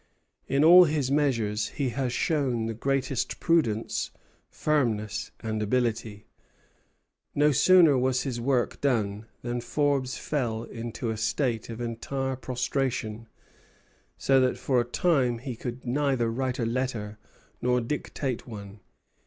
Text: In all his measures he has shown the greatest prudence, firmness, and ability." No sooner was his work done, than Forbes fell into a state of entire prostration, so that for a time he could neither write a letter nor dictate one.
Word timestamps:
In 0.47 0.63
all 0.63 0.85
his 0.85 1.11
measures 1.11 1.67
he 1.67 1.89
has 1.89 2.11
shown 2.11 2.65
the 2.65 2.73
greatest 2.73 3.39
prudence, 3.39 4.09
firmness, 4.49 5.29
and 5.41 5.61
ability." 5.61 6.25
No 7.35 7.51
sooner 7.51 7.95
was 7.99 8.23
his 8.23 8.41
work 8.41 8.81
done, 8.81 9.27
than 9.43 9.61
Forbes 9.61 10.17
fell 10.17 10.63
into 10.63 11.11
a 11.11 11.17
state 11.17 11.69
of 11.69 11.79
entire 11.79 12.35
prostration, 12.35 13.27
so 14.17 14.39
that 14.39 14.57
for 14.57 14.81
a 14.81 14.85
time 14.85 15.37
he 15.37 15.55
could 15.55 15.85
neither 15.85 16.31
write 16.31 16.57
a 16.57 16.65
letter 16.65 17.19
nor 17.61 17.79
dictate 17.79 18.47
one. 18.47 18.79